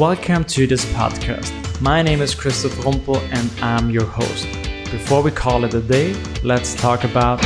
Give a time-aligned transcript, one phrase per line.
[0.00, 1.52] Welcome to this podcast.
[1.82, 4.46] My name is Christoph Rumpel and I'm your host.
[4.90, 7.38] Before we call it a day, let's talk about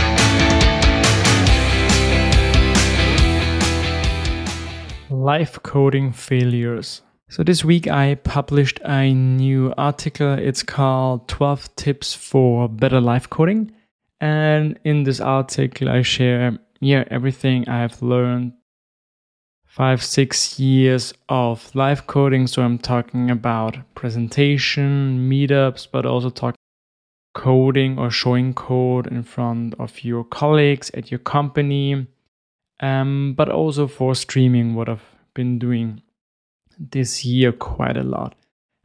[5.10, 7.02] life coding failures.
[7.28, 10.34] So, this week I published a new article.
[10.34, 13.72] It's called 12 Tips for Better Life Coding.
[14.20, 18.52] And in this article, I share yeah, everything I've learned
[19.74, 22.46] five, six years of live coding.
[22.46, 26.60] So I'm talking about presentation, meetups, but also talking
[27.34, 32.06] coding or showing code in front of your colleagues at your company,
[32.78, 35.02] um, but also for streaming, what I've
[35.34, 36.02] been doing
[36.78, 38.36] this year quite a lot.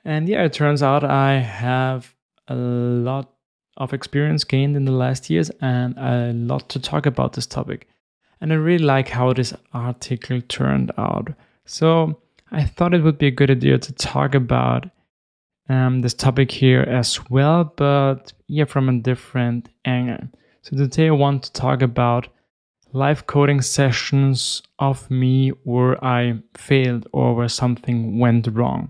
[0.04, 2.16] And yeah, it turns out I have
[2.48, 3.32] a lot
[3.78, 7.88] of experience gained in the last years and a lot to talk about this topic.
[8.42, 11.30] And I really like how this article turned out.
[11.66, 12.22] So
[12.52, 14.90] I thought it would be a good idea to talk about
[15.68, 20.28] um, this topic here as well, but yeah, from a different angle.
[20.64, 22.28] So today I want to talk about
[22.92, 28.90] live coding sessions of me where I failed or where something went wrong.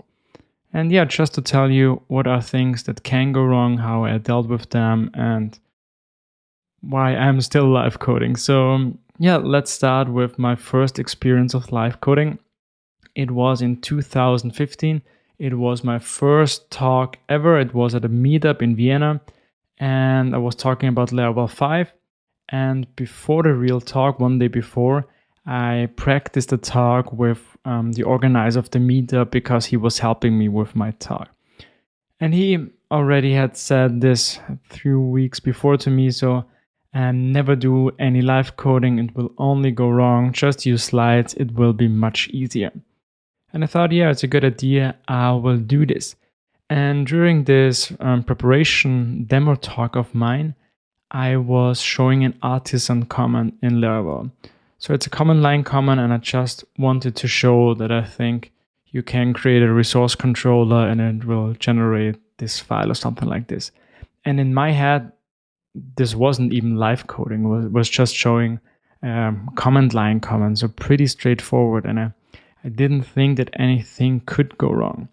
[0.72, 4.18] And yeah, just to tell you what are things that can go wrong, how I
[4.20, 5.58] dealt with them, and
[6.82, 8.36] why I'm still live coding.
[8.36, 12.40] So, yeah, let's start with my first experience of live coding.
[13.16, 15.02] It was in 2015.
[15.38, 17.60] It was my first talk ever.
[17.60, 19.20] It was at a meetup in Vienna,
[19.78, 21.94] and I was talking about Laravel 5.
[22.48, 25.06] And before the real talk, one day before,
[25.46, 30.38] I practiced the talk with um, the organizer of the meetup because he was helping
[30.38, 31.30] me with my talk.
[32.22, 36.46] And he already had said this three weeks before to me, so
[36.94, 40.32] and never do any live coding, it will only go wrong.
[40.32, 42.72] Just use slides, it will be much easier.
[43.54, 46.16] And I thought, yeah, it's a good idea, I will do this.
[46.70, 50.56] And during this um, preparation demo talk of mine,
[51.12, 54.32] I was showing an artisan command in Laravel.
[54.78, 58.52] So it's a command line command, and I just wanted to show that I think
[58.92, 63.48] you can create a resource controller and it will generate this file or something like
[63.48, 63.72] this.
[64.26, 65.12] And in my head,
[65.76, 68.60] this wasn't even live coding, was, was just showing
[69.04, 71.86] um, command line commands, so pretty straightforward.
[71.86, 72.12] And I,
[72.64, 75.10] I didn't think that anything could go wrong.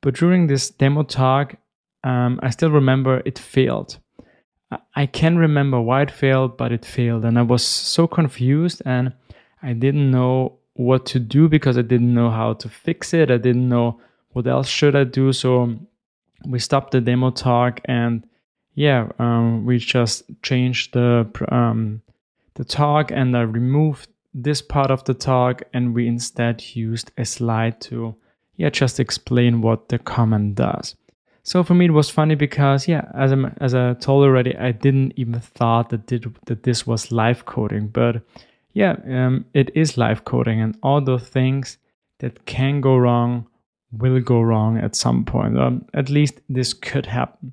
[0.00, 1.56] But during this demo talk,
[2.04, 3.98] um, I still remember it failed.
[4.94, 7.24] I can remember why it failed, but it failed.
[7.24, 9.12] And I was so confused and
[9.62, 13.30] I didn't know what to do because I didn't know how to fix it.
[13.30, 14.00] I didn't know
[14.32, 15.32] what else should I do.
[15.32, 15.76] So
[16.46, 18.24] we stopped the demo talk and
[18.80, 22.00] yeah, um, we just changed the um,
[22.54, 27.26] the talk and I removed this part of the talk and we instead used a
[27.26, 28.14] slide to
[28.56, 30.96] yeah just explain what the command does.
[31.42, 34.72] So for me, it was funny because yeah, as I as I told already, I
[34.72, 38.22] didn't even thought that did that this was live coding, but
[38.72, 41.76] yeah, um, it is live coding, and all those things
[42.20, 43.46] that can go wrong
[43.92, 45.58] will go wrong at some point.
[45.58, 47.52] Um, at least this could happen.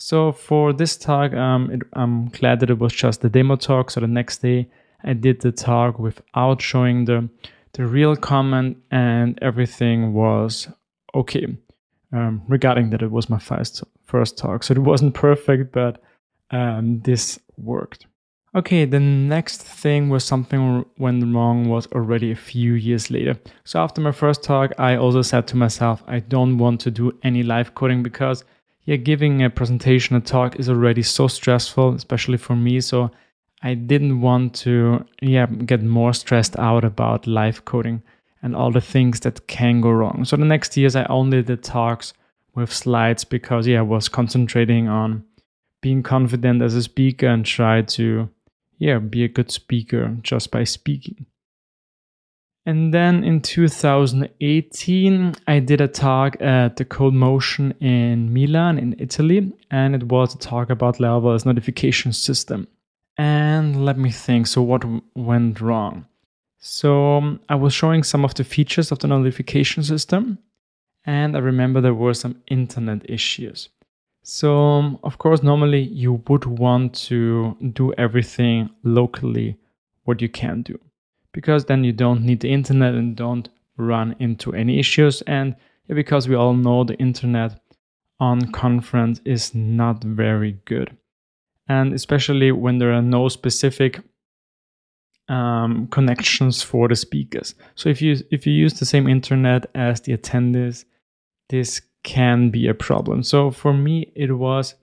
[0.00, 3.90] So for this talk, um, it, I'm glad that it was just the demo talk.
[3.90, 4.68] So the next day,
[5.02, 7.28] I did the talk without showing the
[7.72, 10.68] the real comment, and everything was
[11.14, 11.46] okay
[12.12, 14.62] um, regarding that it was my first first talk.
[14.62, 16.00] So it wasn't perfect, but
[16.52, 18.06] um, this worked.
[18.54, 23.36] Okay, the next thing where something went wrong was already a few years later.
[23.64, 27.12] So after my first talk, I also said to myself, I don't want to do
[27.22, 28.44] any live coding because
[28.88, 32.80] yeah, giving a presentation, a talk is already so stressful, especially for me.
[32.80, 33.10] So
[33.60, 38.02] I didn't want to yeah get more stressed out about live coding
[38.42, 40.24] and all the things that can go wrong.
[40.24, 42.14] So the next years I only did talks
[42.54, 45.22] with slides because yeah, I was concentrating on
[45.82, 48.30] being confident as a speaker and try to
[48.78, 51.26] yeah, be a good speaker just by speaking.
[52.68, 59.50] And then in 2018, I did a talk at the CodeMotion in Milan, in Italy,
[59.70, 62.68] and it was a talk about Laravel's notification system.
[63.16, 64.84] And let me think so, what
[65.14, 66.04] went wrong?
[66.58, 70.36] So um, I was showing some of the features of the notification system,
[71.06, 73.70] and I remember there were some internet issues.
[74.22, 79.56] So, um, of course, normally you would want to do everything locally,
[80.04, 80.78] what you can do,
[81.32, 85.22] because then you don't need the internet and don't run into any issues.
[85.22, 85.54] And
[85.88, 87.60] because we all know the internet
[88.20, 90.96] on conference is not very good.
[91.68, 94.00] And especially when there are no specific
[95.28, 97.54] um, connections for the speakers.
[97.74, 100.84] So if you if you use the same internet as the attendees,
[101.50, 103.22] this can be a problem.
[103.22, 104.74] So for me, it was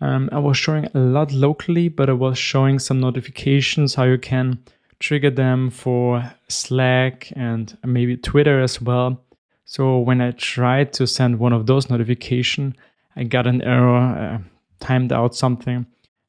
[0.00, 4.18] um, I was showing a lot locally, but I was showing some notifications how you
[4.18, 4.58] can
[5.00, 9.20] trigger them for Slack and maybe Twitter as well.
[9.64, 12.76] So when I tried to send one of those notification,
[13.16, 14.38] I got an error, uh,
[14.80, 15.86] timed out something.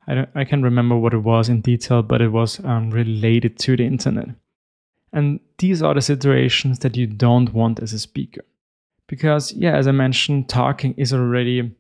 [0.08, 3.58] I don't, I can't remember what it was in detail, but it was um, related
[3.60, 4.30] to the internet.
[5.12, 8.42] And these are the situations that you don't want as a speaker.
[9.08, 11.76] Because, yeah, as I mentioned, talking is already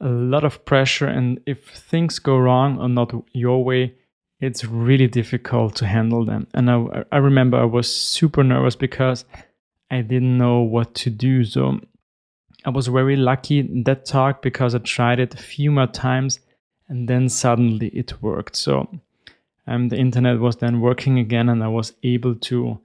[0.00, 1.06] a lot of pressure.
[1.06, 3.94] And if things go wrong or not your way,
[4.42, 6.48] it's really difficult to handle them.
[6.52, 9.24] And I, I remember I was super nervous because
[9.88, 11.44] I didn't know what to do.
[11.44, 11.78] So
[12.64, 16.40] I was very lucky in that talk because I tried it a few more times
[16.88, 18.56] and then suddenly it worked.
[18.56, 18.88] So
[19.68, 22.80] um, the internet was then working again and I was able to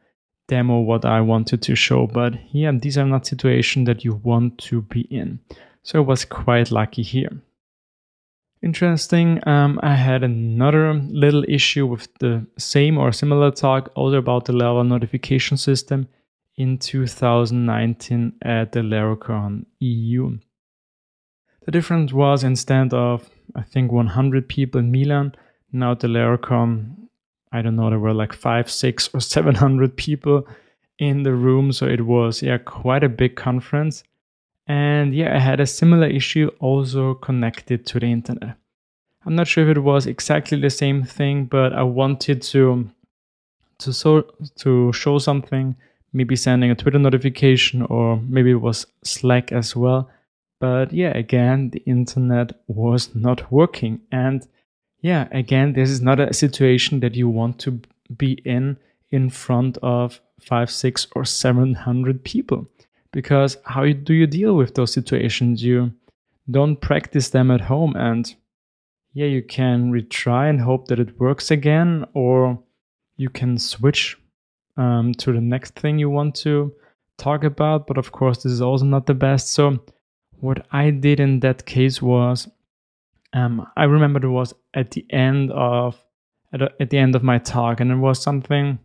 [0.47, 2.05] demo what I wanted to show.
[2.05, 5.39] But yeah, these are not situations that you want to be in.
[5.81, 7.31] So I was quite lucky here.
[8.63, 14.45] Interesting, um, I had another little issue with the same or similar talk, also about
[14.45, 16.07] the Laravel notification system
[16.55, 20.39] in 2019 at the Laracon EU.
[21.65, 25.35] The difference was instead of, I think, 100 people in Milan,
[25.71, 27.09] now the Laracon,
[27.51, 30.47] I don't know, there were like five, six, or 700 people
[30.97, 31.71] in the room.
[31.71, 34.03] So it was, yeah, quite a big conference.
[34.67, 38.57] And yeah, I had a similar issue also connected to the internet.
[39.25, 42.89] I'm not sure if it was exactly the same thing, but I wanted to
[43.79, 44.27] to so
[44.57, 45.75] to show something
[46.13, 50.09] maybe sending a Twitter notification or maybe it was Slack as well.
[50.59, 54.01] But yeah, again, the internet was not working.
[54.11, 54.47] And
[55.01, 57.79] yeah, again, this is not a situation that you want to
[58.17, 58.77] be in
[59.09, 62.67] in front of five, six, or seven hundred people.
[63.17, 65.63] Because how do you deal with those situations?
[65.63, 65.91] You
[66.51, 68.31] don't practice them at home and
[69.15, 72.59] yeah, you can retry and hope that it works again, or
[73.15, 74.15] you can switch
[74.77, 76.71] um, to the next thing you want to
[77.17, 77.87] talk about.
[77.87, 79.47] But of course, this is also not the best.
[79.47, 79.79] So,
[80.39, 82.47] what I did in that case was,
[83.33, 85.97] um, I remember it was at the end of
[86.53, 88.77] at, at the end of my talk, and it was something.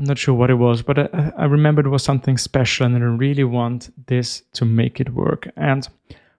[0.00, 2.96] I'm not sure what it was, but I, I remember it was something special, and
[2.96, 5.50] I really want this to make it work.
[5.58, 5.86] And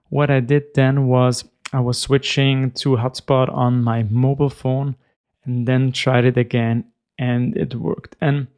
[0.08, 4.96] what I did then was I was switching to hotspot on my mobile phone,
[5.44, 6.86] and then tried it again
[7.20, 8.16] and it worked.
[8.20, 8.48] And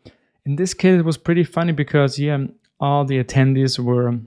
[0.47, 2.39] in this case, it was pretty funny because yeah,
[2.81, 4.19] all the attendees were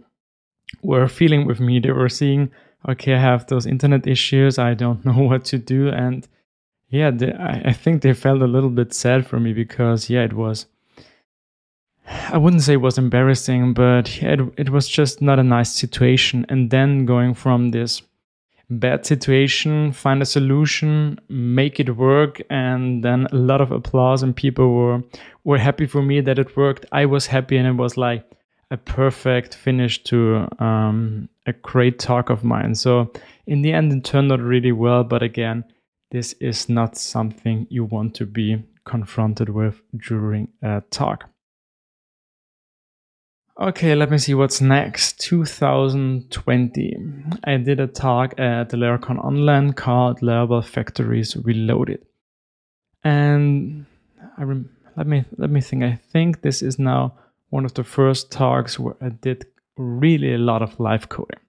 [0.83, 1.79] were feeling with me.
[1.79, 2.51] They were seeing,
[2.87, 4.59] okay, I have those internet issues.
[4.59, 6.27] I don't know what to do, and
[6.89, 10.23] yeah, they, I, I think they felt a little bit sad for me because yeah,
[10.23, 10.65] it was.
[12.29, 16.45] I wouldn't say it was embarrassing, but it, it was just not a nice situation.
[16.47, 18.01] And then going from this
[18.69, 24.35] bad situation, find a solution, make it work, and then a lot of applause and
[24.35, 25.03] people were
[25.43, 26.85] were happy for me that it worked.
[26.91, 28.25] I was happy, and it was like
[28.71, 32.75] a perfect finish to um, a great talk of mine.
[32.75, 33.11] So
[33.45, 35.03] in the end, it turned out really well.
[35.03, 35.63] But again,
[36.11, 41.29] this is not something you want to be confronted with during a talk.
[43.59, 45.19] Okay, let me see what's next.
[45.19, 46.95] 2020.
[47.43, 52.05] I did a talk at the Laracon Online called Laravel Factories Reloaded.
[53.03, 53.87] And
[54.37, 55.83] I rem- let me let me think.
[55.83, 57.15] I think this is now
[57.49, 61.39] one of the first talks where I did really a lot of live coding.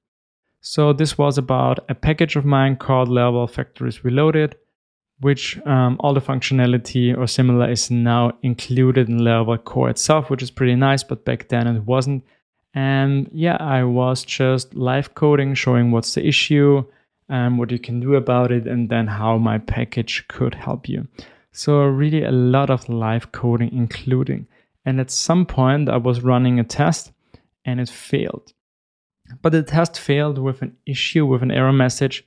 [0.61, 4.57] So this was about a package of mine called Laravel Factories Reloaded
[5.21, 10.43] which um, all the functionality or similar is now included in Laravel core itself, which
[10.43, 12.25] is pretty nice, but back then it wasn't.
[12.75, 16.85] And yeah, I was just live coding, showing what's the issue,
[17.29, 21.09] and what you can do about it, and then how my package could help you.
[21.51, 24.47] So really a lot of live coding including.
[24.85, 27.13] And at some point I was running a test
[27.65, 28.53] and it failed.
[29.43, 32.25] But the test failed with an issue with an error message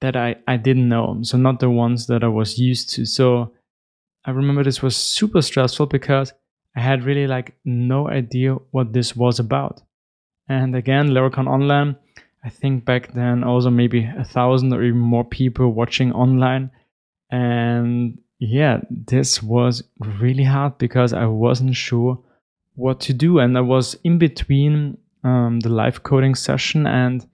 [0.00, 1.18] that I, I didn't know.
[1.22, 3.06] So not the ones that I was used to.
[3.06, 3.52] So
[4.24, 6.32] I remember this was super stressful because
[6.76, 9.82] I had really like no idea what this was about.
[10.48, 11.96] And again, Laracon Online,
[12.44, 16.70] I think back then also maybe a thousand or even more people watching online.
[17.30, 22.18] And yeah, this was really hard because I wasn't sure
[22.74, 23.38] what to do.
[23.38, 27.26] And I was in between um, the live coding session and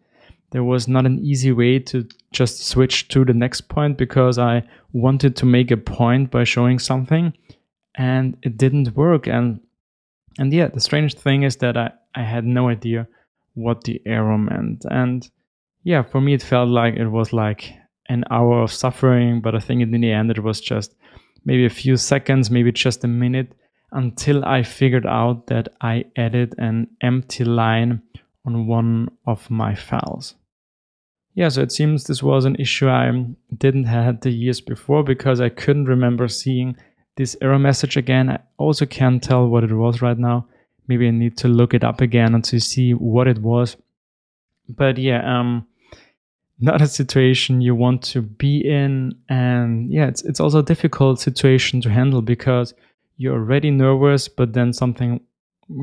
[0.52, 4.64] there was not an easy way to just switch to the next point because I
[4.92, 7.32] wanted to make a point by showing something
[7.94, 9.60] and it didn't work and
[10.38, 13.06] and yeah the strange thing is that I, I had no idea
[13.54, 14.84] what the error meant.
[14.90, 15.28] And
[15.84, 17.72] yeah, for me, it felt like it was like
[18.08, 20.94] an hour of suffering, but I think in the end, it was just
[21.44, 23.54] maybe a few seconds, maybe just a minute
[23.92, 28.02] until I figured out that I added an empty line
[28.44, 30.34] on one of my files.
[31.34, 33.10] Yeah, so it seems this was an issue I
[33.56, 36.76] didn't have the years before because I couldn't remember seeing
[37.16, 38.30] this error message again.
[38.30, 40.46] I also can't tell what it was right now.
[40.88, 43.76] Maybe I need to look it up again and to see what it was.
[44.68, 45.66] But yeah, um,
[46.58, 51.20] not a situation you want to be in, and yeah, it's it's also a difficult
[51.20, 52.74] situation to handle because
[53.20, 55.20] you're already nervous, but then something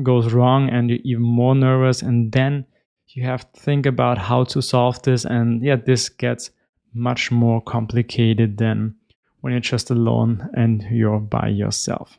[0.02, 2.66] goes wrong and you're even more nervous, and then
[3.06, 6.50] you have to think about how to solve this, and yeah, this gets
[6.92, 8.92] much more complicated than
[9.40, 12.18] when you're just alone and you're by yourself.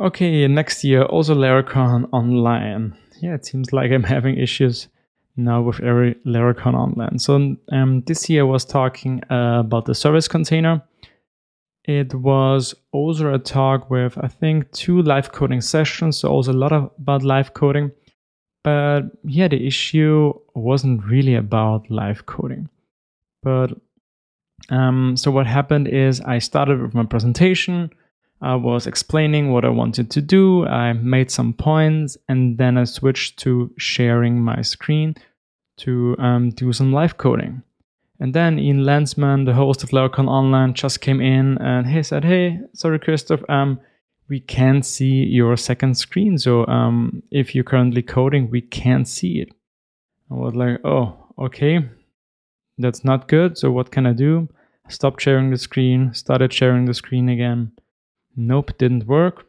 [0.00, 2.96] Okay, next year, also Laracon Online.
[3.22, 4.88] Yeah, it seems like I'm having issues
[5.36, 7.16] now with every Laracon Online.
[7.20, 10.82] So um, this year I was talking uh, about the service container.
[11.84, 16.54] It was also a talk with, I think, two live coding sessions, so also a
[16.54, 17.90] lot of, about live coding.
[18.62, 22.68] But yeah, the issue wasn't really about live coding.
[23.42, 23.72] But
[24.68, 27.90] um, so what happened is I started with my presentation.
[28.42, 30.66] I was explaining what I wanted to do.
[30.66, 35.14] I made some points and then I switched to sharing my screen
[35.78, 37.62] to um, do some live coding.
[38.20, 42.22] And then Ian Landsman, the host of Laracon Online, just came in and he said,
[42.22, 43.80] Hey, sorry, Christoph, um,
[44.28, 46.36] we can't see your second screen.
[46.36, 49.48] So um, if you're currently coding, we can't see it.
[50.30, 51.88] I was like, Oh, okay,
[52.76, 53.56] that's not good.
[53.56, 54.48] So what can I do?
[54.88, 57.72] Stopped sharing the screen, started sharing the screen again.
[58.36, 59.46] Nope, didn't work.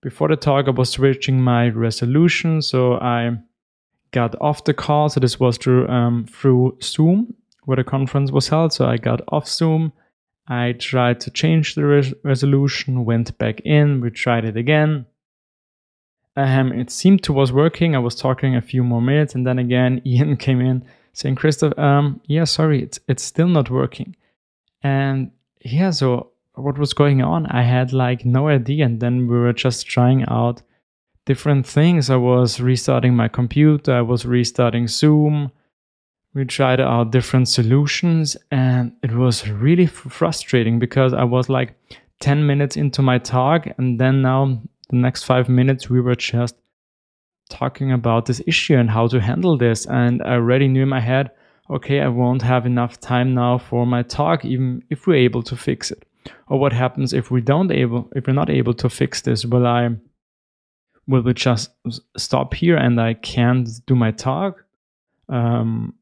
[0.00, 2.62] Before the talk, I was switching my resolution.
[2.62, 3.36] So I
[4.12, 5.08] got off the call.
[5.08, 7.34] So this was through, um, through Zoom
[7.64, 8.72] where the conference was held.
[8.72, 9.92] So I got off Zoom.
[10.48, 15.06] I tried to change the res- resolution, went back in, we tried it again.
[16.36, 17.94] Um, it seemed to was working.
[17.94, 21.78] I was talking a few more minutes, and then again, Ian came in saying, Christoph,
[21.78, 24.16] um, yeah, sorry, it's it's still not working.
[24.82, 27.46] And yeah, so what was going on?
[27.46, 28.84] I had like no idea.
[28.84, 30.62] And then we were just trying out
[31.24, 32.10] different things.
[32.10, 35.52] I was restarting my computer, I was restarting Zoom.
[36.34, 41.74] We tried out different solutions, and it was really frustrating because I was like
[42.20, 46.56] 10 minutes into my talk, and then now the next five minutes we were just
[47.50, 49.86] talking about this issue and how to handle this.
[49.86, 51.30] And I already knew in my head,
[51.70, 55.56] okay, I won't have enough time now for my talk, even if we're able to
[55.56, 56.04] fix it.
[56.48, 59.44] Or what happens if we don't able, if we're not able to fix this?
[59.44, 59.90] Will I,
[61.06, 61.70] will we just
[62.16, 64.64] stop here and I can't do my talk?
[65.28, 65.94] Um,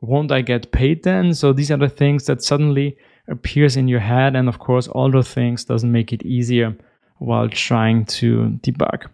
[0.00, 1.34] won't I get paid then?
[1.34, 2.96] So these are the things that suddenly
[3.28, 6.76] appears in your head, and of course, all those things doesn't make it easier
[7.18, 9.06] while trying to debug.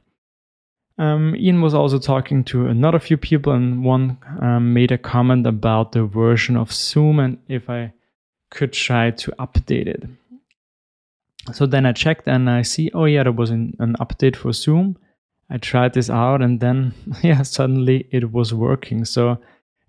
[0.97, 5.47] Um, Ian was also talking to another few people, and one um, made a comment
[5.47, 7.93] about the version of Zoom and if I
[8.51, 10.05] could try to update it.
[11.53, 14.53] So then I checked and I see, oh yeah, there was an, an update for
[14.53, 14.97] Zoom.
[15.51, 19.05] I tried this out, and then yeah, suddenly it was working.
[19.05, 19.39] So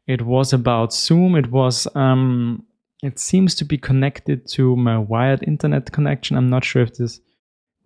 [0.08, 1.36] it was about Zoom.
[1.36, 2.64] It was um,
[3.02, 6.38] it seems to be connected to my wired internet connection.
[6.38, 7.20] I'm not sure if this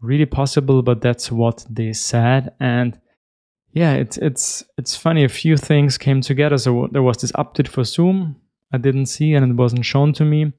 [0.01, 2.53] really possible, but that's what they said.
[2.59, 2.99] And
[3.73, 5.23] yeah, it's it's it's funny.
[5.23, 6.57] A few things came together.
[6.57, 8.35] So there was this update for Zoom
[8.71, 10.53] I didn't see and it wasn't shown to me.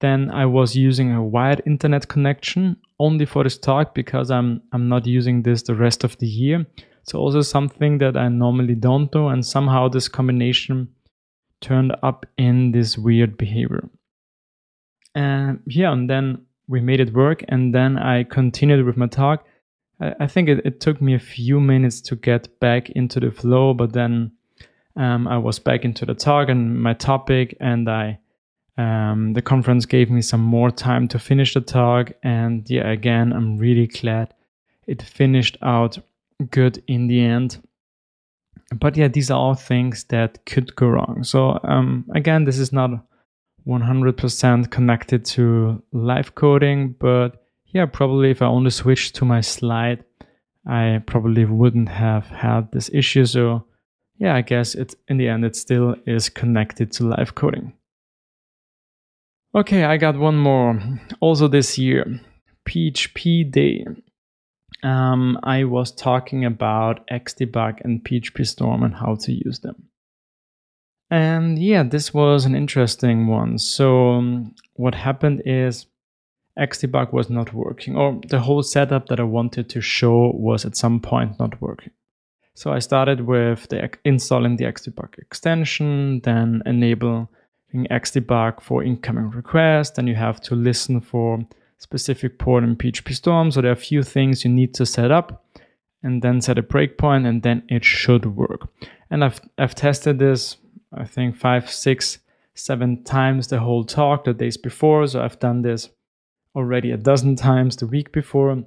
[0.00, 4.88] Then I was using a wired internet connection only for this talk because I'm I'm
[4.88, 6.66] not using this the rest of the year.
[7.04, 10.88] So also something that I normally don't do, and somehow this combination
[11.60, 13.88] turned up in this weird behavior.
[15.14, 19.46] And yeah, and then we made it work, and then I continued with my talk
[20.00, 23.74] I think it, it, took me a few minutes to get back into the flow,
[23.74, 24.32] but then
[24.96, 28.18] um, I was back into the talk and my topic, and I
[28.76, 32.12] um, the conference gave me some more time to finish the talk.
[32.24, 34.34] And yeah, again, I'm really glad
[34.88, 35.98] it finished out
[36.50, 37.62] good in the end.
[38.74, 41.22] But yeah, these are all things that could go wrong.
[41.22, 42.90] So um, again, this is not
[43.66, 50.04] 100% connected to live coding, but yeah, probably if I only switched to my slide,
[50.66, 53.26] I probably wouldn't have had this issue.
[53.26, 53.66] So
[54.18, 57.72] yeah, I guess it in the end it still is connected to live coding.
[59.54, 60.80] Okay, I got one more.
[61.20, 62.20] Also this year,
[62.68, 63.84] PHP Day.
[64.84, 69.88] Um, I was talking about Xdebug and PHP Storm and how to use them.
[71.10, 73.58] And yeah, this was an interesting one.
[73.58, 75.86] So, um, what happened is
[76.58, 80.76] Xdebug was not working, or the whole setup that I wanted to show was at
[80.76, 81.92] some point not working.
[82.54, 87.28] So, I started with the installing the Xdebug extension, then enabling
[87.74, 89.92] Xdebug for incoming requests.
[89.96, 91.46] Then you have to listen for
[91.78, 93.50] specific port in PHP Storm.
[93.50, 95.44] So there are a few things you need to set up
[96.02, 98.68] and then set a breakpoint and then it should work.
[99.10, 100.56] And I've, I've tested this,
[100.92, 102.18] I think five, six,
[102.54, 105.06] seven times the whole talk the days before.
[105.06, 105.90] So I've done this
[106.54, 108.62] already a dozen times the week before.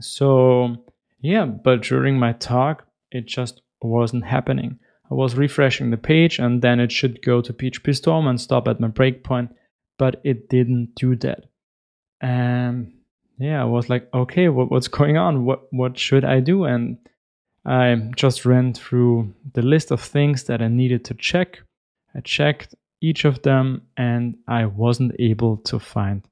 [0.00, 0.76] So
[1.20, 4.78] yeah, but during my talk, it just wasn't happening.
[5.10, 8.68] I was refreshing the page and then it should go to PHP Storm and stop
[8.68, 9.50] at my breakpoint,
[9.98, 11.49] but it didn't do that
[12.20, 12.92] and
[13.38, 15.44] yeah, I was like, okay, what, what's going on?
[15.44, 16.64] What what should I do?
[16.64, 16.98] And
[17.64, 21.60] I just ran through the list of things that I needed to check.
[22.14, 26.22] I checked each of them, and I wasn't able to find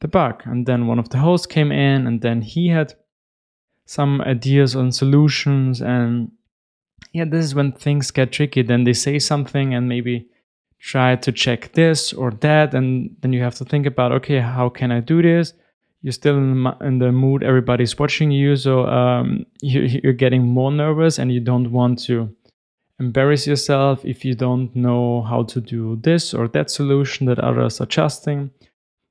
[0.00, 0.42] the bug.
[0.44, 2.94] And then one of the hosts came in, and then he had
[3.84, 5.82] some ideas on solutions.
[5.82, 6.32] And
[7.12, 8.62] yeah, this is when things get tricky.
[8.62, 10.28] Then they say something, and maybe
[10.86, 14.68] try to check this or that and then you have to think about okay how
[14.68, 15.52] can i do this?
[16.02, 20.42] You're still in the, in the mood everybody's watching you so um, you, you're getting
[20.46, 22.32] more nervous and you don't want to
[23.00, 27.80] embarrass yourself if you don't know how to do this or that solution that others
[27.80, 28.50] are adjusting.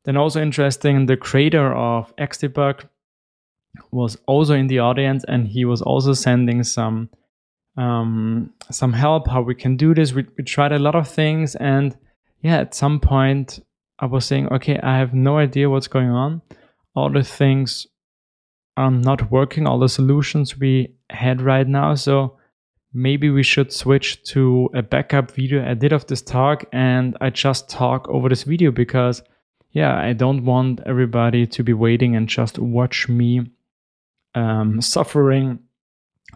[0.05, 2.87] Then also interesting the creator of xdebug
[3.91, 7.09] was also in the audience and he was also sending some
[7.77, 10.13] um, some help how we can do this.
[10.13, 11.95] We, we tried a lot of things, and
[12.41, 13.59] yeah, at some point
[13.99, 16.41] I was saying, okay, I have no idea what's going on.
[16.95, 17.87] All the things
[18.77, 19.67] are not working.
[19.67, 22.37] All the solutions we had right now, so
[22.93, 27.29] maybe we should switch to a backup video I did of this talk, and I
[27.29, 29.21] just talk over this video because
[29.71, 33.41] yeah, I don't want everybody to be waiting and just watch me
[34.33, 35.59] um, suffering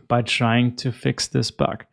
[0.09, 1.85] by trying to fix this bug.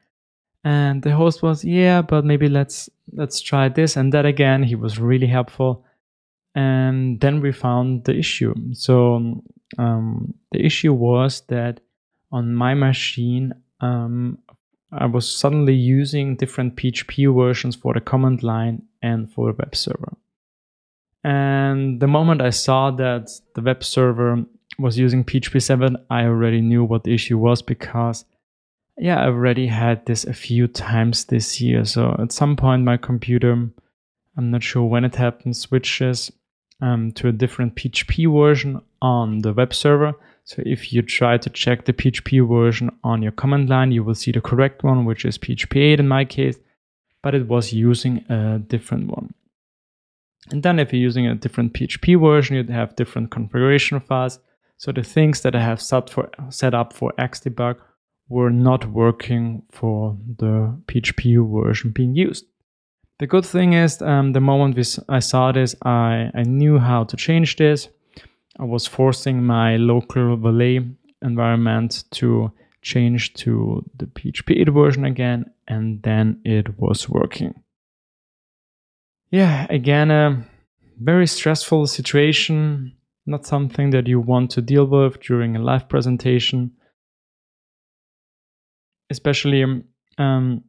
[0.64, 4.64] And the host was, yeah, but maybe let's let's try this and that again.
[4.64, 5.84] He was really helpful.
[6.56, 8.54] And then we found the issue.
[8.72, 9.44] So
[9.78, 11.80] um, the issue was that
[12.32, 14.38] on my machine, um,
[14.90, 19.76] I was suddenly using different PHP versions for the command line and for the web
[19.76, 20.16] server.
[21.22, 24.44] And the moment I saw that the web server
[24.78, 28.24] was using PHP 7, I already knew what the issue was because,
[28.98, 31.84] yeah, I already had this a few times this year.
[31.84, 33.52] So at some point, my computer,
[34.36, 36.30] I'm not sure when it happened, switches
[36.80, 40.14] um, to a different PHP version on the web server.
[40.44, 44.14] So if you try to check the PHP version on your command line, you will
[44.14, 46.58] see the correct one, which is PHP 8 in my case,
[47.22, 49.34] but it was using a different one.
[50.50, 54.38] And then if you're using a different PHP version, you'd have different configuration files.
[54.78, 57.76] So the things that I have set for set up for Xdebug
[58.28, 62.44] were not working for the PHP version being used.
[63.18, 67.04] The good thing is, um, the moment we, I saw this, I, I knew how
[67.04, 67.88] to change this.
[68.58, 70.80] I was forcing my local Valet
[71.22, 77.62] environment to change to the PHP 8 version again, and then it was working.
[79.30, 80.44] Yeah, again, a
[81.00, 82.95] very stressful situation
[83.26, 86.72] not something that you want to deal with during a live presentation.
[89.10, 89.64] Especially,
[90.18, 90.64] um,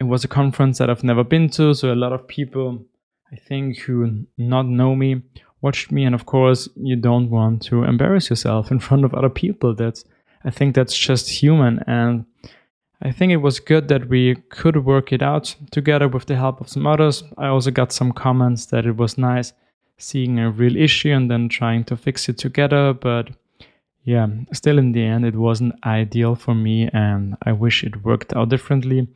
[0.00, 2.84] it was a conference that I've never been to, so a lot of people,
[3.32, 5.22] I think, who not know me
[5.62, 9.30] watched me, and of course, you don't want to embarrass yourself in front of other
[9.30, 9.74] people.
[9.74, 10.04] That's,
[10.44, 12.24] I think, that's just human, and
[13.02, 16.60] I think it was good that we could work it out together with the help
[16.60, 17.22] of some others.
[17.36, 19.52] I also got some comments that it was nice
[19.98, 22.92] seeing a real issue and then trying to fix it together.
[22.92, 23.30] But
[24.04, 28.34] yeah, still in the end, it wasn't ideal for me and I wish it worked
[28.34, 29.08] out differently.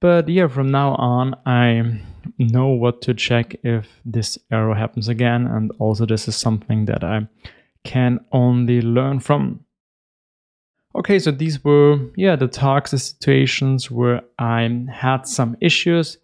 [0.00, 2.00] But yeah, from now on, I
[2.38, 5.46] know what to check if this error happens again.
[5.46, 7.28] And also, this is something that I
[7.84, 9.60] can only learn from.
[10.94, 16.18] Okay, so these were, yeah, the talks, the situations where I had some issues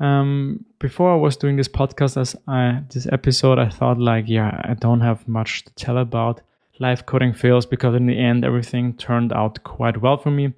[0.00, 4.60] um, before I was doing this podcast, as I, this episode, I thought like, yeah,
[4.64, 6.40] I don't have much to tell about
[6.80, 10.52] live coding fails because in the end, everything turned out quite well for me.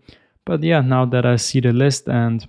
[0.44, 2.48] But yeah, now that I see the list and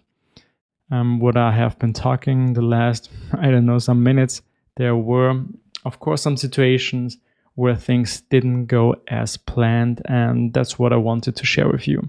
[0.90, 4.42] um, what I have been talking the last, I don't know, some minutes,
[4.78, 5.44] there were,
[5.84, 7.18] of course, some situations
[7.56, 10.02] where things didn't go as planned.
[10.06, 12.08] And that's what I wanted to share with you.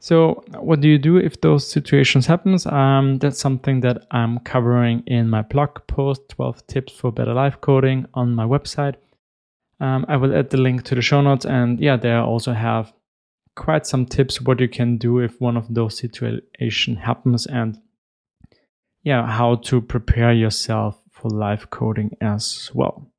[0.00, 2.66] So, what do you do if those situations happens?
[2.66, 7.60] Um, that's something that I'm covering in my blog post, 12 tips for better life
[7.60, 8.94] coding on my website.
[9.80, 12.52] Um, I will add the link to the show notes, and yeah, there I also
[12.52, 12.92] have
[13.56, 17.80] quite some tips what you can do if one of those situations happens, and
[19.02, 23.10] yeah, how to prepare yourself for live coding as well.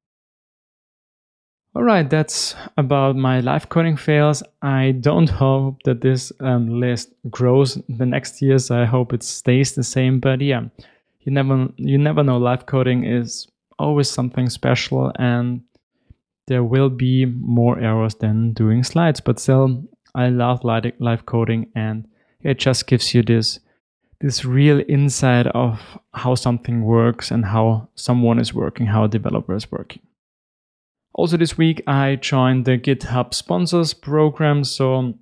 [1.75, 4.41] All right, that's about my live coding fails.
[4.63, 8.71] I don't hope that this um, list grows the next years.
[8.71, 10.19] I hope it stays the same.
[10.19, 10.63] But yeah,
[11.21, 12.37] you never you never know.
[12.37, 15.61] Live coding is always something special, and
[16.47, 19.21] there will be more errors than doing slides.
[19.21, 19.83] But still,
[20.15, 22.07] I love live coding, and
[22.41, 23.59] it just gives you this
[24.21, 29.55] this real insight of how something works and how someone is working, how a developer
[29.55, 30.01] is working.
[31.13, 34.63] Also, this week I joined the GitHub sponsors program.
[34.63, 35.15] So,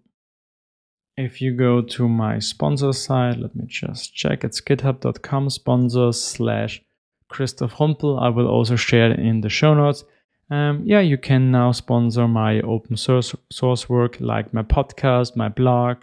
[1.16, 4.44] if you go to my sponsor site, let me just check.
[4.44, 6.82] It's github.com sponsors slash
[7.30, 8.22] Christoph Rumpel.
[8.22, 10.04] I will also share in the show notes.
[10.50, 15.50] Um, yeah, you can now sponsor my open source source work like my podcast, my
[15.50, 15.98] blog,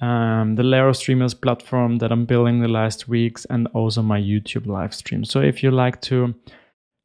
[0.00, 4.66] um, the Laravel Streamers platform that I'm building the last weeks, and also my YouTube
[4.66, 5.24] live stream.
[5.24, 6.34] So if you like to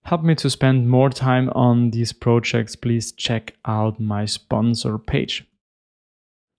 [0.04, 5.46] help me to spend more time on these projects, please check out my sponsor page.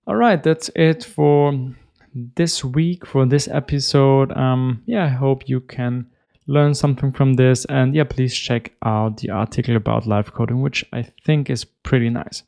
[0.07, 1.73] All right, that's it for
[2.15, 4.37] this week, for this episode.
[4.37, 6.07] Um, yeah, I hope you can
[6.47, 7.65] learn something from this.
[7.67, 12.11] And yeah, please check out the article about live coding, which I think is pretty
[12.11, 12.43] nice.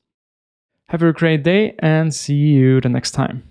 [0.89, 3.43] Have a great day and see you the next time.